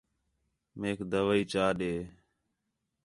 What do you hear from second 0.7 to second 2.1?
میک دوائی چا ݙنیں